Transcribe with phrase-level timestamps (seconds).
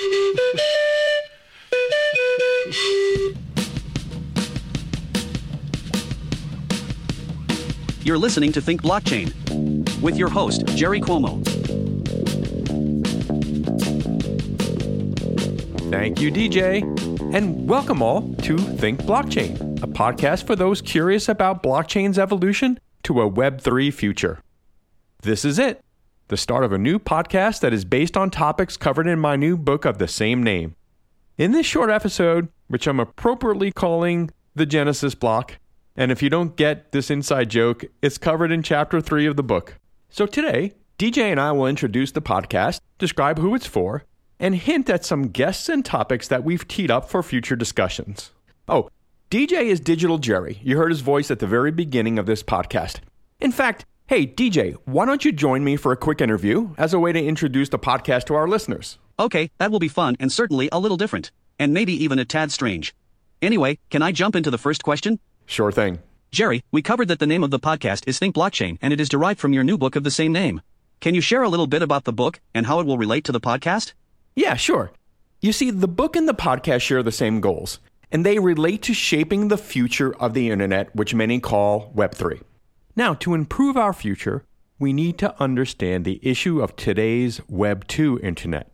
[8.02, 9.30] You're listening to Think Blockchain
[10.00, 11.44] with your host, Jerry Cuomo.
[15.90, 16.80] Thank you, DJ.
[17.34, 23.20] And welcome all to Think Blockchain, a podcast for those curious about blockchain's evolution to
[23.20, 24.40] a Web3 future.
[25.22, 25.82] This is it,
[26.30, 29.56] the start of a new podcast that is based on topics covered in my new
[29.56, 30.76] book of the same name.
[31.36, 35.58] In this short episode, which I'm appropriately calling the Genesis Block,
[35.96, 39.42] and if you don't get this inside joke, it's covered in chapter 3 of the
[39.42, 39.74] book.
[40.08, 44.04] So today, DJ and I will introduce the podcast, describe who it's for,
[44.38, 48.30] and hint at some guests and topics that we've teed up for future discussions.
[48.68, 48.88] Oh,
[49.32, 50.60] DJ is Digital Jerry.
[50.62, 53.00] You heard his voice at the very beginning of this podcast.
[53.40, 56.98] In fact, hey, DJ, why don't you join me for a quick interview as a
[56.98, 58.98] way to introduce the podcast to our listeners?
[59.20, 62.50] Okay, that will be fun and certainly a little different, and maybe even a tad
[62.50, 62.92] strange.
[63.40, 65.20] Anyway, can I jump into the first question?
[65.46, 66.00] Sure thing.
[66.32, 69.08] Jerry, we covered that the name of the podcast is Think Blockchain and it is
[69.08, 70.60] derived from your new book of the same name.
[70.98, 73.32] Can you share a little bit about the book and how it will relate to
[73.32, 73.92] the podcast?
[74.34, 74.90] Yeah, sure.
[75.40, 77.78] You see, the book and the podcast share the same goals,
[78.10, 82.40] and they relate to shaping the future of the internet, which many call Web3.
[82.96, 84.44] Now, to improve our future,
[84.78, 88.70] we need to understand the issue of today's Web 2 internet.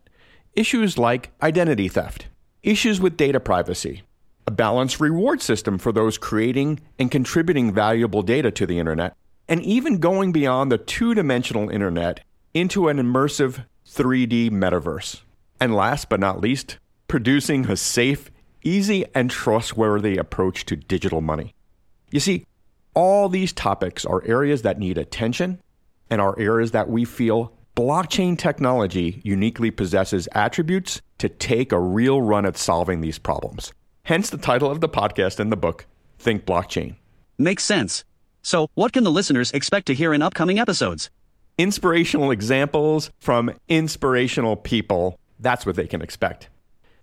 [0.53, 2.27] Issues like identity theft,
[2.63, 4.01] issues with data privacy,
[4.47, 9.15] a balanced reward system for those creating and contributing valuable data to the internet,
[9.47, 12.21] and even going beyond the two dimensional internet
[12.55, 15.21] into an immersive 3D metaverse.
[15.59, 18.31] And last but not least, producing a safe,
[18.63, 21.53] easy, and trustworthy approach to digital money.
[22.09, 22.45] You see,
[22.97, 25.61] all these topics are areas that need attention
[26.09, 32.19] and are areas that we feel blockchain technology uniquely possesses attributes to take a real
[32.23, 33.71] run at solving these problems.
[34.01, 35.85] Hence the title of the podcast and the book,
[36.17, 36.95] Think Blockchain.
[37.37, 38.03] Makes sense.
[38.41, 41.11] So, what can the listeners expect to hear in upcoming episodes?
[41.59, 45.19] Inspirational examples from inspirational people.
[45.39, 46.49] That's what they can expect.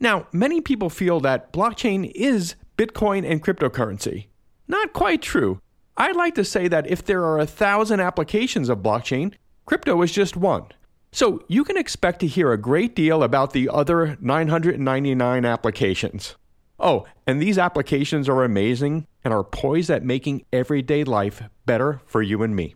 [0.00, 4.26] Now, many people feel that blockchain is Bitcoin and cryptocurrency.
[4.66, 5.60] Not quite true.
[5.96, 9.34] I'd like to say that if there are a thousand applications of blockchain,
[9.64, 10.66] crypto is just one.
[11.12, 16.34] So you can expect to hear a great deal about the other 999 applications.
[16.80, 22.20] Oh, and these applications are amazing and are poised at making everyday life better for
[22.20, 22.74] you and me.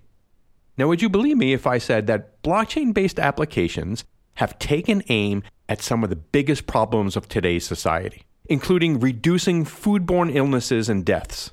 [0.76, 4.04] Now, would you believe me if I said that blockchain based applications
[4.34, 10.32] have taken aim at some of the biggest problems of today's society, including reducing foodborne
[10.32, 11.50] illnesses and deaths,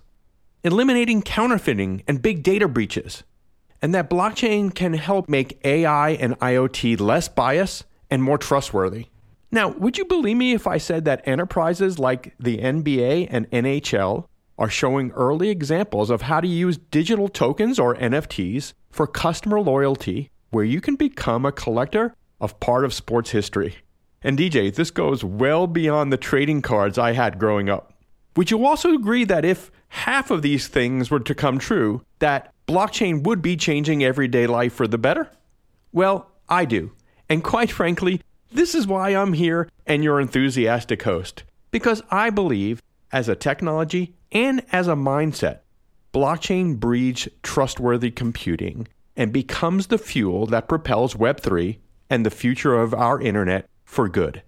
[0.66, 3.24] eliminating counterfeiting and big data breaches,
[3.84, 9.06] and that blockchain can help make AI and IoT less biased and more trustworthy.
[9.52, 14.26] Now, would you believe me if I said that enterprises like the NBA and NHL
[14.58, 20.32] are showing early examples of how to use digital tokens or NFTs for customer loyalty,
[20.50, 23.76] where you can become a collector of part of sports history?
[24.24, 27.95] And DJ, this goes well beyond the trading cards I had growing up.
[28.36, 32.54] Would you also agree that if half of these things were to come true, that
[32.68, 35.32] blockchain would be changing everyday life for the better?
[35.94, 36.92] Well, I do.
[37.30, 42.82] And quite frankly, this is why I'm here and your enthusiastic host, because I believe,
[43.12, 45.60] as a technology and as a mindset,
[46.14, 51.78] blockchain breeds trustworthy computing and becomes the fuel that propels Web3
[52.10, 54.42] and the future of our internet for good.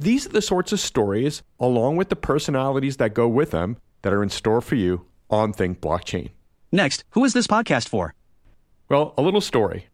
[0.00, 4.12] These are the sorts of stories, along with the personalities that go with them, that
[4.12, 6.30] are in store for you on Think Blockchain.
[6.70, 8.14] Next, who is this podcast for?
[8.88, 9.88] Well, a little story.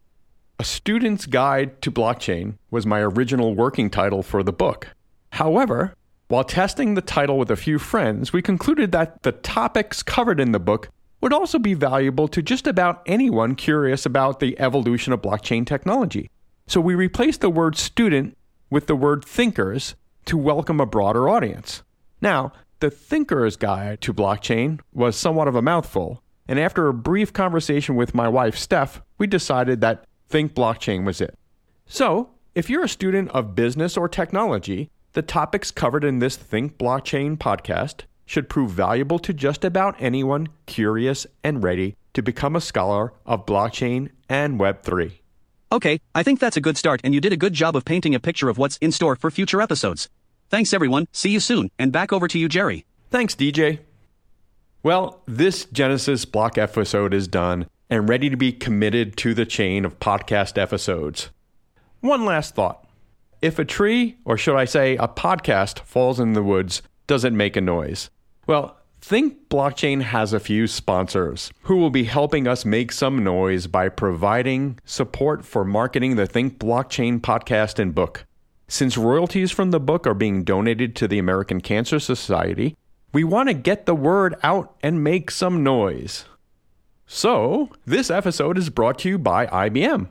[0.59, 4.89] A Student's Guide to Blockchain was my original working title for the book.
[5.31, 5.95] However,
[6.27, 10.51] while testing the title with a few friends, we concluded that the topics covered in
[10.51, 10.89] the book
[11.19, 16.29] would also be valuable to just about anyone curious about the evolution of blockchain technology.
[16.67, 18.37] So we replaced the word student
[18.75, 21.81] with the word thinkers to welcome a broader audience.
[22.19, 22.51] Now,
[22.81, 27.95] the Thinker's Guide to Blockchain was somewhat of a mouthful, and after a brief conversation
[27.95, 31.39] with my wife, Steph, we decided that Think Blockchain was it.
[31.85, 36.77] So, if you're a student of business or technology, the topics covered in this Think
[36.77, 42.61] Blockchain podcast should prove valuable to just about anyone curious and ready to become a
[42.61, 45.13] scholar of blockchain and Web3.
[45.71, 48.13] Okay, I think that's a good start, and you did a good job of painting
[48.13, 50.09] a picture of what's in store for future episodes.
[50.49, 51.07] Thanks, everyone.
[51.11, 52.85] See you soon, and back over to you, Jerry.
[53.09, 53.79] Thanks, DJ.
[54.83, 59.85] Well, this Genesis block episode is done and ready to be committed to the chain
[59.85, 61.29] of podcast episodes.
[62.01, 62.87] One last thought.
[63.41, 67.33] If a tree, or should I say a podcast, falls in the woods, does it
[67.33, 68.09] make a noise?
[68.47, 68.77] Well,
[69.07, 73.87] Think Blockchain has a few sponsors who will be helping us make some noise by
[73.87, 78.25] providing support for marketing the Think Blockchain podcast and book.
[78.67, 82.75] Since royalties from the book are being donated to the American Cancer Society,
[83.13, 86.25] we want to get the word out and make some noise.
[87.05, 90.07] So, this episode is brought to you by IBM.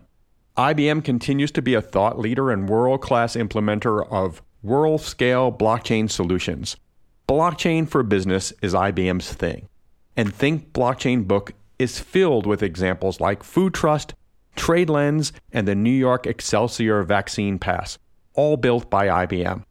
[0.57, 6.09] IBM continues to be a thought leader and world class implementer of world scale blockchain
[6.09, 6.77] solutions.
[7.27, 9.69] Blockchain for business is IBM's thing.
[10.15, 14.15] And Think Blockchain Book is filled with examples like Food Trust,
[14.57, 17.99] TradeLens, and the New York Excelsior Vaccine Pass,
[18.35, 19.65] all built by IBM.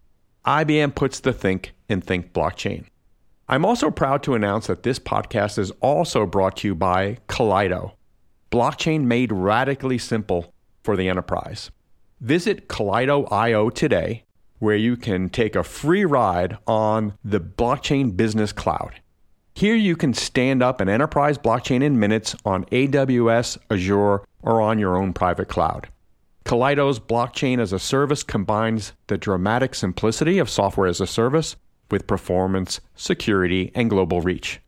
[0.46, 2.86] IBM puts the think in Think Blockchain.
[3.48, 7.92] I'm also proud to announce that this podcast is also brought to you by Kaleido,
[8.52, 10.54] blockchain made radically simple
[10.84, 11.70] for the enterprise.
[12.20, 14.24] Visit Kaleido.io today,
[14.64, 18.94] where you can take a free ride on the Blockchain Business Cloud.
[19.54, 24.80] Here you can stand up an enterprise blockchain in minutes on AWS, Azure, or on
[24.80, 25.90] your own private cloud.
[26.46, 31.58] Kaleido's blockchain as a service combines the dramatic simplicity of software as a service
[31.92, 34.62] with performance, security, and global reach.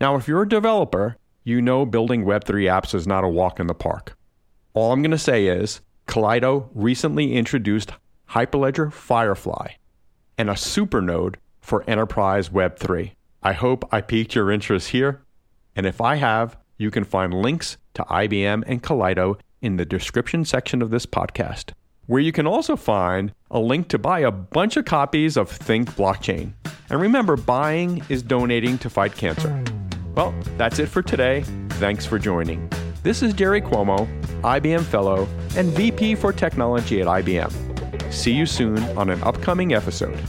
[0.00, 3.66] Now, if you're a developer, you know building Web3 apps is not a walk in
[3.66, 4.16] the park.
[4.72, 7.92] All I'm going to say is Kaleido recently introduced
[8.32, 9.72] Hyperledger Firefly
[10.38, 13.12] and a supernode for Enterprise Web3.
[13.42, 15.22] I hope I piqued your interest here,
[15.76, 20.46] and if I have, you can find links to IBM and Kaleido in the description
[20.46, 21.72] section of this podcast,
[22.06, 25.90] where you can also find a link to buy a bunch of copies of Think
[25.90, 26.54] Blockchain.
[26.88, 29.62] And remember, buying is donating to fight cancer.
[30.14, 31.42] Well, that's it for today.
[31.72, 32.70] Thanks for joining.
[33.02, 34.08] This is Jerry Cuomo,
[34.40, 37.71] IBM Fellow and VP for Technology at IBM.
[38.12, 40.20] See you soon on an upcoming episode.